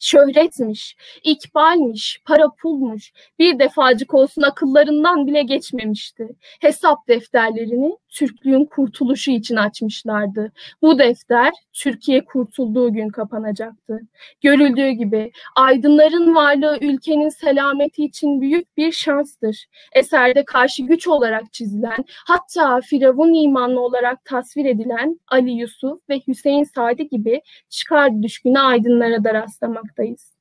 [0.04, 6.28] şöhretmiş, ikbalmiş, para pulmuş, bir defacık olsun akıllarından bile geçmemişti.
[6.60, 10.52] Hesap defterlerini Türklüğün kurtuluşu için açmışlardı.
[10.82, 14.00] Bu defter Türkiye kurtulduğu gün kapanacaktı.
[14.42, 19.66] Görüldüğü gibi aydınların varlığı ülkenin selameti için büyük bir şanstır.
[19.94, 26.64] Eserde karşı güç olarak çizilen, hatta Firavun imanlı olarak tasvir edilen Ali Yusuf ve Hüseyin
[26.64, 30.34] Sadi gibi çıkar düşkünü aydınlara da rastlamaktayız.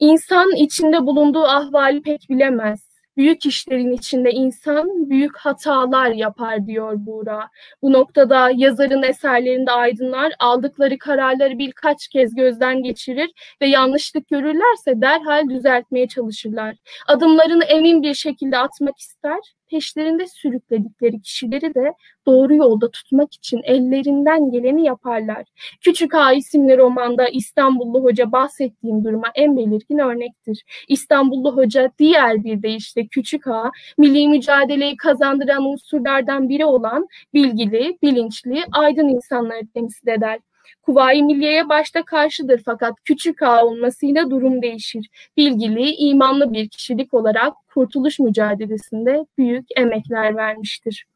[0.00, 7.48] İnsan içinde bulunduğu ahvali pek bilemez büyük işlerin içinde insan büyük hatalar yapar diyor Buğra.
[7.82, 13.30] Bu noktada yazarın eserlerinde aydınlar aldıkları kararları birkaç kez gözden geçirir
[13.62, 16.76] ve yanlışlık görürlerse derhal düzeltmeye çalışırlar.
[17.08, 21.92] Adımlarını emin bir şekilde atmak ister peşlerinde sürükledikleri kişileri de
[22.26, 25.44] doğru yolda tutmak için ellerinden geleni yaparlar.
[25.80, 30.64] Küçük Ağa isimli romanda İstanbullu Hoca bahsettiğim duruma en belirgin örnektir.
[30.88, 38.64] İstanbullu Hoca diğer bir deyişle Küçük Ağa, milli mücadeleyi kazandıran unsurlardan biri olan bilgili, bilinçli,
[38.72, 40.38] aydın insanları temsil eder.
[40.82, 45.08] Kuvayi Milliye'ye başta karşıdır fakat küçük ağa olmasıyla durum değişir.
[45.36, 51.06] Bilgili, imanlı bir kişilik olarak kurtuluş mücadelesinde büyük emekler vermiştir.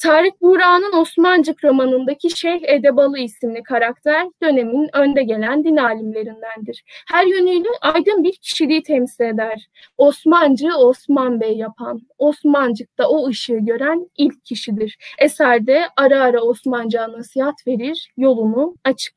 [0.00, 6.84] Tarık Buğra'nın Osmancık romanındaki Şeyh Edebalı isimli karakter dönemin önde gelen din alimlerindendir.
[7.08, 9.68] Her yönüyle aydın bir kişiliği temsil eder.
[9.98, 14.98] Osmancı Osman Bey yapan, Osmancık'ta o ışığı gören ilk kişidir.
[15.18, 19.14] Eserde ara ara Osmancığa nasihat verir, yolunu açık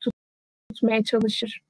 [0.70, 1.60] tutmaya çalışır.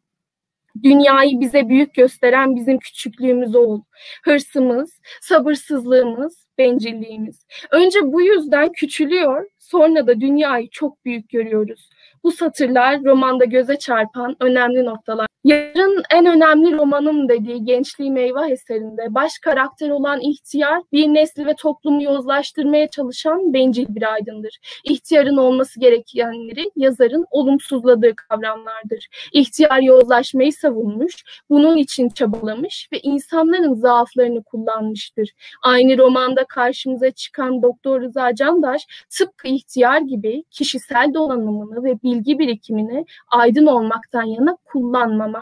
[0.82, 3.80] Dünyayı bize büyük gösteren bizim küçüklüğümüz ol.
[4.24, 7.46] Hırsımız, sabırsızlığımız, bencilliğimiz.
[7.70, 11.88] Önce bu yüzden küçülüyor, sonra da dünyayı çok büyük görüyoruz.
[12.24, 15.26] Bu satırlar romanda göze çarpan önemli noktalar.
[15.44, 21.54] Yarın en önemli romanım dediği Gençliğim Eyvah eserinde baş karakter olan ihtiyar bir nesli ve
[21.54, 24.59] toplumu yozlaştırmaya çalışan bencil bir aydındır.
[24.85, 29.09] İhtiyarın olması gerekenleri yazarın olumsuzladığı kavramlardır.
[29.33, 31.14] İhtiyar yozlaşmayı savunmuş,
[31.50, 35.30] bunun için çabalamış ve insanların zaaflarını kullanmıştır.
[35.62, 38.87] Aynı romanda karşımıza çıkan Doktor Rıza Candaş
[39.18, 45.34] tıpkı ihtiyar gibi kişisel donanımını ve bilgi birikimini aydın olmaktan yana kullanmamaktadır.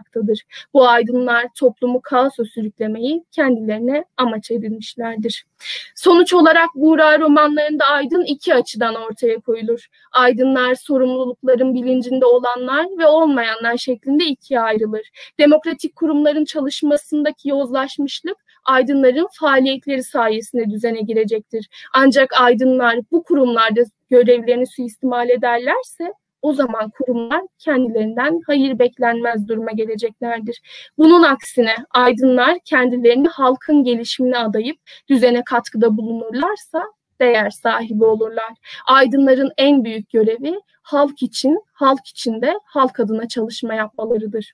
[0.75, 5.47] Bu aydınlar toplumu kaosa sürüklemeyi kendilerine amaç edinmişlerdir.
[5.95, 9.87] Sonuç olarak Buğra romanlarında aydın iki açıdan ortaya koyulur.
[10.13, 15.11] Aydınlar sorumlulukların bilincinde olanlar ve olmayanlar şeklinde ikiye ayrılır.
[15.39, 21.69] Demokratik kurumların çalışmasındaki yozlaşmışlık aydınların faaliyetleri sayesinde düzene girecektir.
[21.95, 30.61] Ancak aydınlar bu kurumlarda görevlerini suistimal ederlerse o zaman kurumlar kendilerinden hayır beklenmez duruma geleceklerdir.
[30.99, 34.77] Bunun aksine aydınlar kendilerini halkın gelişimine adayıp
[35.09, 36.85] düzene katkıda bulunurlarsa
[37.21, 38.53] değer sahibi olurlar.
[38.87, 44.53] Aydınların en büyük görevi halk için, halk içinde halk adına çalışma yapmalarıdır.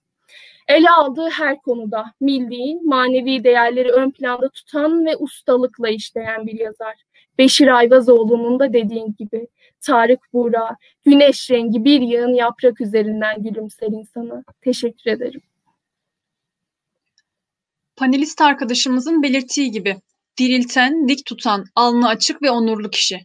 [0.68, 6.94] Ele aldığı her konuda milli, manevi değerleri ön planda tutan ve ustalıkla işleyen bir yazar.
[7.38, 9.48] Beşir Ayvazoğlu'nun da dediğin gibi
[9.80, 14.44] Tarık Buğra, güneş rengi bir yığın yaprak üzerinden gülümser insana.
[14.60, 15.42] Teşekkür ederim.
[17.96, 19.96] Panelist arkadaşımızın belirttiği gibi
[20.38, 23.20] dirilten, dik tutan, alnı açık ve onurlu kişi.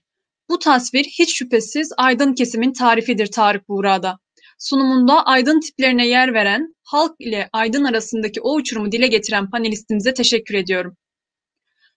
[0.50, 4.20] Bu tasvir hiç şüphesiz aydın kesimin tarifidir Tarık Buğra'da.
[4.60, 10.56] Sunumunda aydın tiplerine yer veren, halk ile aydın arasındaki o uçurumu dile getiren panelistimize teşekkür
[10.56, 10.98] ediyorum.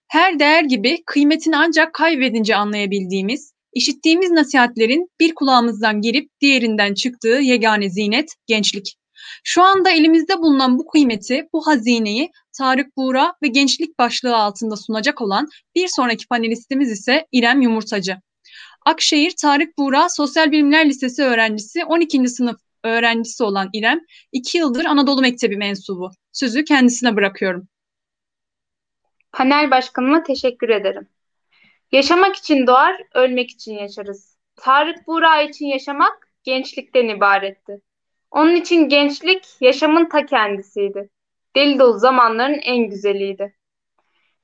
[0.07, 7.89] Her değer gibi kıymetini ancak kaybedince anlayabildiğimiz, işittiğimiz nasihatlerin bir kulağımızdan girip diğerinden çıktığı yegane
[7.89, 8.97] zinet gençlik.
[9.43, 15.21] Şu anda elimizde bulunan bu kıymeti, bu hazineyi Tarık Buğra ve gençlik başlığı altında sunacak
[15.21, 18.17] olan bir sonraki panelistimiz ise İrem Yumurtacı.
[18.85, 22.27] Akşehir Tarık Buğra Sosyal Bilimler Lisesi öğrencisi 12.
[22.27, 23.99] sınıf öğrencisi olan İrem,
[24.31, 26.11] 2 yıldır Anadolu Mektebi mensubu.
[26.31, 27.67] Sözü kendisine bırakıyorum.
[29.31, 31.07] Panel başkanıma teşekkür ederim.
[31.91, 34.37] Yaşamak için doğar, ölmek için yaşarız.
[34.55, 37.81] Tarık Buğra için yaşamak gençlikten ibaretti.
[38.31, 41.09] Onun için gençlik yaşamın ta kendisiydi.
[41.55, 43.55] Deli dolu zamanların en güzeliydi.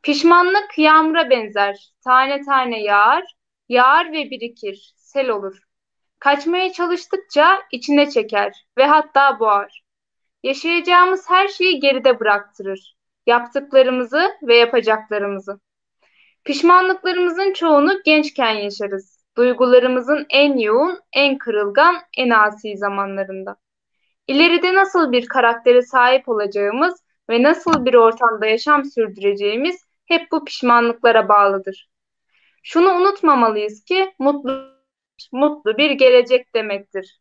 [0.04, 1.94] Pişmanlık yağmura benzer.
[2.04, 3.24] Tane tane yağar,
[3.70, 5.60] yağar ve birikir, sel olur.
[6.20, 9.84] Kaçmaya çalıştıkça içine çeker ve hatta boğar.
[10.44, 12.96] Yaşayacağımız her şeyi geride bıraktırır.
[13.28, 15.60] Yaptıklarımızı ve yapacaklarımızı.
[16.44, 19.24] Pişmanlıklarımızın çoğunu gençken yaşarız.
[19.38, 23.56] Duygularımızın en yoğun, en kırılgan, en asi zamanlarında.
[24.28, 31.30] İleride nasıl bir karaktere sahip olacağımız ve nasıl bir ortamda yaşam sürdüreceğimiz hep bu pişmanlıklara
[31.30, 31.90] bağlıdır.
[32.64, 34.74] Şunu unutmamalıyız ki mutlu
[35.32, 37.20] mutlu bir gelecek demektir.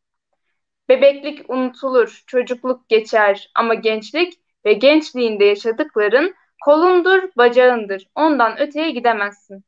[0.88, 8.07] Bebeklik unutulur, çocukluk geçer ama gençlik ve gençliğinde yaşadıkların kolundur, bacağındır.
[8.14, 9.64] Ondan öteye gidemezsin.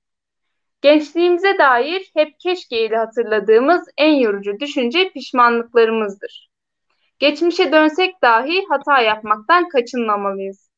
[0.82, 6.50] Gençliğimize dair hep keşkeyle hatırladığımız en yorucu düşünce pişmanlıklarımızdır.
[7.18, 10.70] Geçmişe dönsek dahi hata yapmaktan kaçınmamalıyız.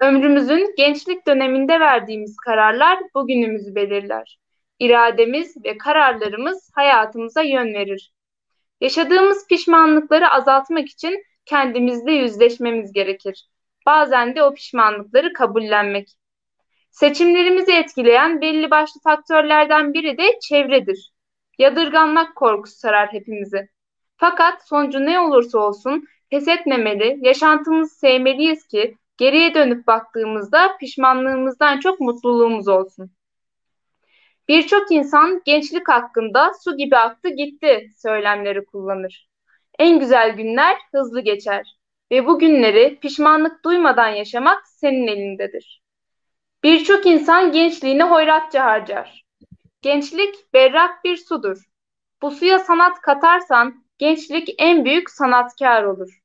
[0.00, 4.38] Ömrümüzün gençlik döneminde verdiğimiz kararlar bugünümüzü belirler.
[4.78, 8.12] İrademiz ve kararlarımız hayatımıza yön verir.
[8.80, 13.51] Yaşadığımız pişmanlıkları azaltmak için kendimizle yüzleşmemiz gerekir.
[13.86, 16.08] Bazen de o pişmanlıkları kabullenmek.
[16.90, 21.12] Seçimlerimizi etkileyen belli başlı faktörlerden biri de çevredir.
[21.58, 23.68] Yadırganmak korkusu sarar hepimizi.
[24.16, 32.00] Fakat sonucu ne olursa olsun pes etmemeli, yaşantımızı sevmeliyiz ki geriye dönüp baktığımızda pişmanlığımızdan çok
[32.00, 33.10] mutluluğumuz olsun.
[34.48, 39.28] Birçok insan gençlik hakkında su gibi aktı gitti söylemleri kullanır.
[39.78, 41.81] En güzel günler hızlı geçer
[42.12, 45.82] ve bu günleri pişmanlık duymadan yaşamak senin elindedir.
[46.62, 49.24] Birçok insan gençliğini hoyratça harcar.
[49.82, 51.58] Gençlik berrak bir sudur.
[52.22, 56.18] Bu suya sanat katarsan gençlik en büyük sanatkar olur.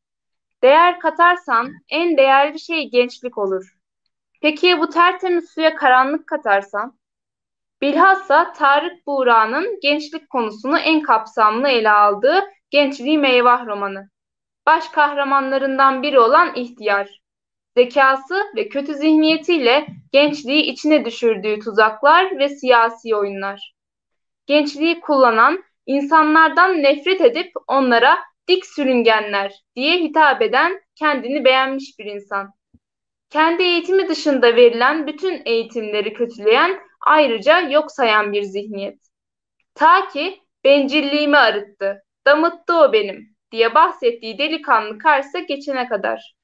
[0.64, 3.78] Değer katarsan en değerli şey gençlik olur.
[4.42, 6.98] Peki ya bu tertemiz suya karanlık katarsan?
[7.82, 14.10] Bilhassa Tarık Buğra'nın gençlik konusunu en kapsamlı ele aldığı Gençliği Meyvah romanı.
[14.68, 17.22] Baş kahramanlarından biri olan ihtiyar.
[17.78, 23.76] Zekası ve kötü zihniyetiyle gençliği içine düşürdüğü tuzaklar ve siyasi oyunlar.
[24.46, 32.54] Gençliği kullanan, insanlardan nefret edip onlara dik sürüngenler diye hitap eden kendini beğenmiş bir insan.
[33.30, 39.00] Kendi eğitimi dışında verilen bütün eğitimleri kötüleyen, ayrıca yok sayan bir zihniyet.
[39.76, 46.36] Ta ki bencilliğimi arıttı, damıttı o benim diye bahsettiği delikanlı Kars'a geçene kadar.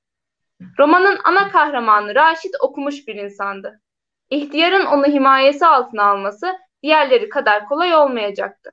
[0.79, 3.81] Romanın ana kahramanı Raşit okumuş bir insandı.
[4.29, 8.71] İhtiyarın onu himayesi altına alması diğerleri kadar kolay olmayacaktı.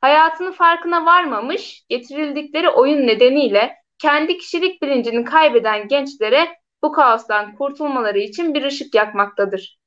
[0.00, 6.48] Hayatının farkına varmamış, getirildikleri oyun nedeniyle kendi kişilik bilincini kaybeden gençlere
[6.82, 9.78] bu kaostan kurtulmaları için bir ışık yakmaktadır.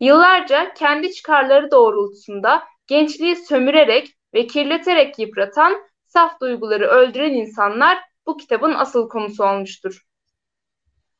[0.00, 8.74] Yıllarca kendi çıkarları doğrultusunda gençliği sömürerek ve kirleterek yıpratan, saf duyguları öldüren insanlar bu kitabın
[8.74, 10.02] asıl konusu olmuştur.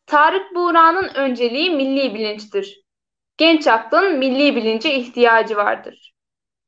[0.06, 2.82] Tarık Buğra'nın önceliği milli bilinçtir.
[3.36, 6.14] Genç aklın milli bilince ihtiyacı vardır.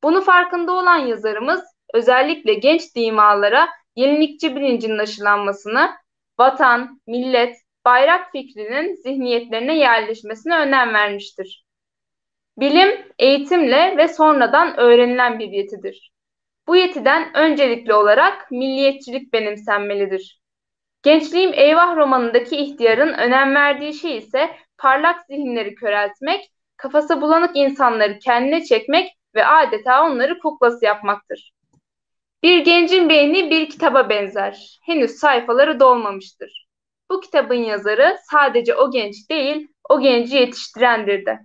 [0.03, 1.61] Bunu farkında olan yazarımız
[1.93, 5.91] özellikle genç dimalara yenilikçi bilincin aşılanmasını,
[6.39, 7.55] vatan, millet,
[7.85, 11.65] bayrak fikrinin zihniyetlerine yerleşmesine önem vermiştir.
[12.57, 16.10] Bilim, eğitimle ve sonradan öğrenilen bir yetidir.
[16.71, 20.41] Bu yetiden öncelikli olarak milliyetçilik benimsenmelidir.
[21.03, 28.63] Gençliğim Eyvah romanındaki ihtiyarın önem verdiği şey ise parlak zihinleri köreltmek, kafası bulanık insanları kendine
[28.63, 31.53] çekmek ve adeta onları kuklası yapmaktır.
[32.43, 34.79] Bir gencin beyni bir kitaba benzer.
[34.85, 36.67] Henüz sayfaları dolmamıştır.
[37.09, 41.39] Bu kitabın yazarı sadece o genç değil, o genci yetiştirendir de.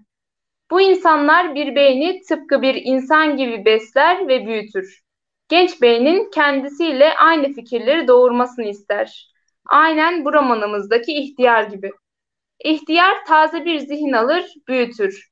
[0.70, 5.05] Bu insanlar bir beyni tıpkı bir insan gibi besler ve büyütür.
[5.48, 9.32] Genç beynin kendisiyle aynı fikirleri doğurmasını ister.
[9.66, 11.90] Aynen bu romanımızdaki ihtiyar gibi.
[12.64, 15.28] İhtiyar taze bir zihin alır, büyütür.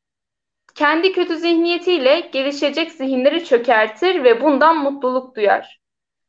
[0.75, 5.81] Kendi kötü zihniyetiyle gelişecek zihinleri çökertir ve bundan mutluluk duyar.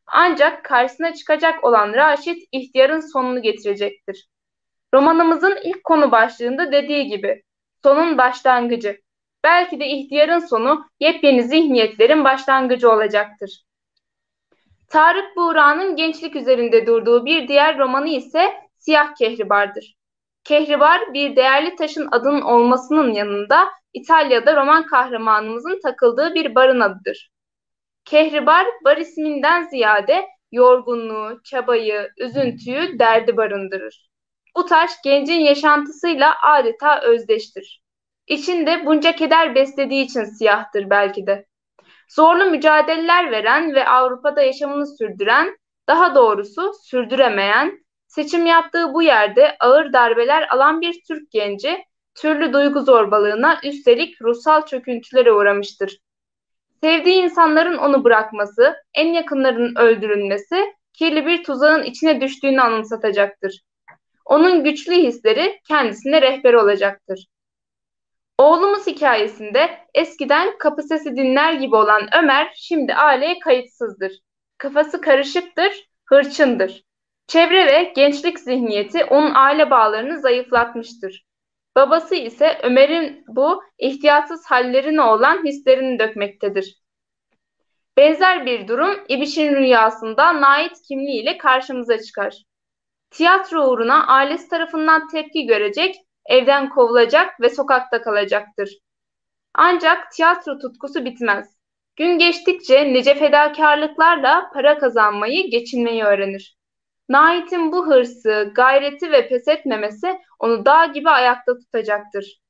[0.08, 4.28] Ancak karşısına çıkacak olan Raşit ihtiyarın sonunu getirecektir.
[4.94, 7.44] Romanımızın ilk konu başlığında dediği gibi
[7.84, 9.02] sonun başlangıcı.
[9.44, 13.65] Belki de ihtiyarın sonu yepyeni zihniyetlerin başlangıcı olacaktır.
[14.90, 19.96] Tarık Buğra'nın gençlik üzerinde durduğu bir diğer romanı ise Siyah Kehribar'dır.
[20.44, 27.32] Kehribar bir değerli taşın adının olmasının yanında İtalya'da roman kahramanımızın takıldığı bir barın adıdır.
[28.06, 34.10] Kehribar bar isminden ziyade yorgunluğu, çabayı, üzüntüyü, derdi barındırır.
[34.56, 37.84] Bu taş gencin yaşantısıyla adeta özdeştir.
[38.28, 41.46] İçinde bunca keder beslediği için siyahtır belki de.
[42.10, 49.94] Zorlu mücadeleler veren ve Avrupa'da yaşamını sürdüren, daha doğrusu sürdüremeyen, seçim yaptığı bu yerde ağır
[49.94, 51.86] darbeler alan bir Türk genci,
[52.16, 56.00] türlü duygu zorbalığına üstelik ruhsal çöküntülere uğramıştır.
[56.84, 63.62] Sevdiği insanların onu bırakması, en yakınlarının öldürülmesi, kirli bir tuzağın içine düştüğünü anımsatacaktır.
[64.26, 67.28] Onun güçlü hisleri kendisine rehber olacaktır.
[68.38, 74.12] Oğlumuz hikayesinde eskiden kapı sesi dinler gibi olan Ömer şimdi aileye kayıtsızdır.
[74.58, 76.84] Kafası karışıktır, hırçındır.
[77.28, 81.26] Çevre ve gençlik zihniyeti onun aile bağlarını zayıflatmıştır.
[81.76, 86.82] Babası ise Ömer'in bu ihtiyatsız hallerine olan hislerini dökmektedir.
[87.98, 92.44] Benzer bir durum İbiş'in rüyasında Nait kimliğiyle karşımıza çıkar.
[93.12, 95.96] Tiyatro uğruna ailesi tarafından tepki görecek,
[96.26, 98.70] evden kovulacak ve sokakta kalacaktır.
[99.54, 101.56] Ancak tiyatro tutkusu bitmez.
[101.96, 106.58] Gün geçtikçe nice fedakarlıklarla para kazanmayı, geçinmeyi öğrenir.
[107.10, 112.42] Nait'in bu hırsı, gayreti ve pes etmemesi onu dağ gibi ayakta tutacaktır.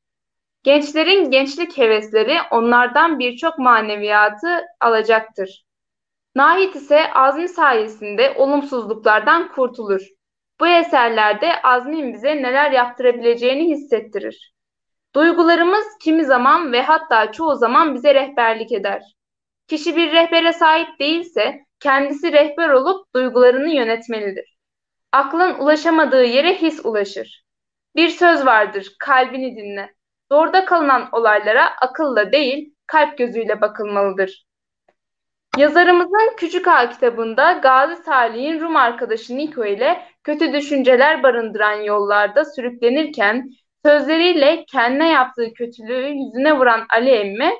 [0.64, 5.66] Gençlerin gençlik hevesleri onlardan birçok maneviyatı alacaktır.
[6.36, 10.15] Nahit ise azmi sayesinde olumsuzluklardan kurtulur.
[10.60, 14.54] Bu eserlerde azmin bize neler yaptırabileceğini hissettirir.
[15.16, 19.02] Duygularımız kimi zaman ve hatta çoğu zaman bize rehberlik eder.
[19.68, 24.58] Kişi bir rehbere sahip değilse kendisi rehber olup duygularını yönetmelidir.
[25.12, 27.46] Aklın ulaşamadığı yere his ulaşır.
[27.96, 29.94] Bir söz vardır, kalbini dinle.
[30.32, 34.46] Zorda kalınan olaylara akılla değil, kalp gözüyle bakılmalıdır.
[35.58, 43.50] Yazarımızın Küçük Ağa kitabında Gazi Salih'in Rum arkadaşı Niko ile kötü düşünceler barındıran yollarda sürüklenirken
[43.86, 47.54] sözleriyle kendine yaptığı kötülüğü yüzüne vuran Ali emmi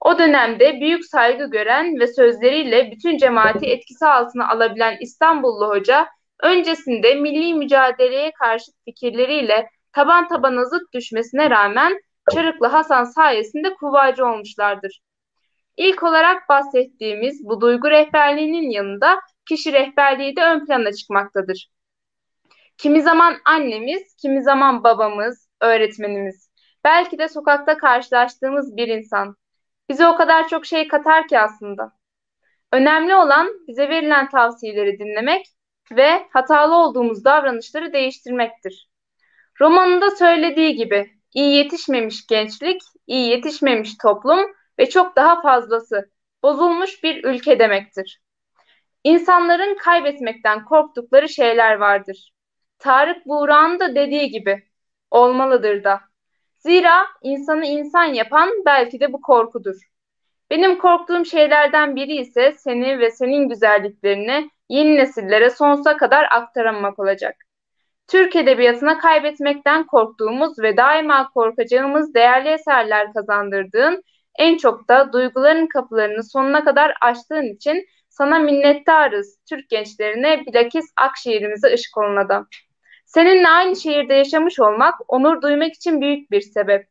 [0.00, 6.08] o dönemde büyük saygı gören ve sözleriyle bütün cemaati etkisi altına alabilen İstanbullu hoca,
[6.42, 12.00] öncesinde milli mücadeleye karşı fikirleriyle taban tabana zıt düşmesine rağmen
[12.34, 15.00] Çarıklı Hasan sayesinde kuvvacı olmuşlardır.
[15.76, 21.70] İlk olarak bahsettiğimiz bu duygu rehberliğinin yanında kişi rehberliği de ön plana çıkmaktadır.
[22.80, 26.50] Kimi zaman annemiz, kimi zaman babamız, öğretmenimiz,
[26.84, 29.36] belki de sokakta karşılaştığımız bir insan.
[29.88, 31.92] Bize o kadar çok şey katar ki aslında.
[32.72, 35.46] Önemli olan bize verilen tavsiyeleri dinlemek
[35.92, 38.90] ve hatalı olduğumuz davranışları değiştirmektir.
[39.60, 44.40] Romanında söylediği gibi iyi yetişmemiş gençlik, iyi yetişmemiş toplum
[44.78, 46.10] ve çok daha fazlası
[46.42, 48.20] bozulmuş bir ülke demektir.
[49.04, 52.32] İnsanların kaybetmekten korktukları şeyler vardır.
[52.80, 54.62] Tarık Buğra'nın da dediği gibi
[55.10, 56.00] olmalıdır da.
[56.58, 59.76] Zira insanı insan yapan belki de bu korkudur.
[60.50, 67.36] Benim korktuğum şeylerden biri ise seni ve senin güzelliklerini yeni nesillere sonsuza kadar aktaramamak olacak.
[68.08, 74.02] Türk Edebiyatı'na kaybetmekten korktuğumuz ve daima korkacağımız değerli eserler kazandırdığın,
[74.38, 81.74] en çok da duyguların kapılarını sonuna kadar açtığın için sana minnettarız Türk gençlerine bilakis Akşehir'imize
[81.74, 82.46] ışık olun adam.
[83.14, 86.88] Seninle aynı şehirde yaşamış olmak onur duymak için büyük bir sebep.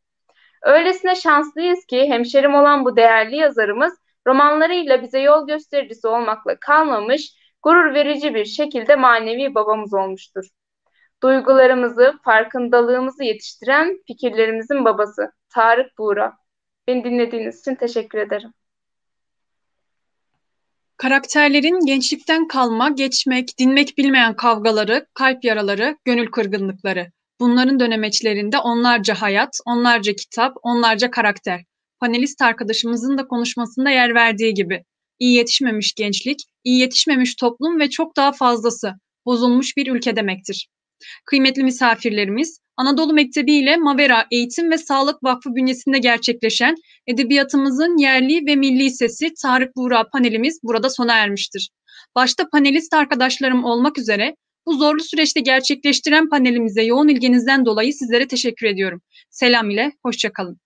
[0.64, 3.94] Öylesine şanslıyız ki hemşerim olan bu değerli yazarımız
[4.28, 10.48] romanlarıyla bize yol göstericisi olmakla kalmamış, gurur verici bir şekilde manevi babamız olmuştur.
[11.24, 16.38] Duygularımızı, farkındalığımızı yetiştiren fikirlerimizin babası Tarık Buğra.
[16.88, 18.54] Beni dinlediğiniz için teşekkür ederim.
[21.00, 27.12] Karakterlerin gençlikten kalma, geçmek, dinmek bilmeyen kavgaları, kalp yaraları, gönül kırgınlıkları.
[27.40, 31.62] Bunların dönemeçlerinde onlarca hayat, onlarca kitap, onlarca karakter.
[32.00, 34.84] Panelist arkadaşımızın da konuşmasında yer verdiği gibi.
[35.20, 38.94] İyi yetişmemiş gençlik, iyi yetişmemiş toplum ve çok daha fazlası.
[39.26, 40.70] Bozulmuş bir ülke demektir.
[41.26, 46.76] Kıymetli misafirlerimiz, Anadolu Mektebi ile Mavera Eğitim ve Sağlık Vakfı bünyesinde gerçekleşen
[47.08, 51.70] edebiyatımızın yerli ve milli sesi Tarık Buğra panelimiz burada sona ermiştir.
[52.16, 58.68] Başta panelist arkadaşlarım olmak üzere bu zorlu süreçte gerçekleştiren panelimize yoğun ilginizden dolayı sizlere teşekkür
[58.68, 59.02] ediyorum.
[59.30, 60.60] Selam ile, hoşçakalın.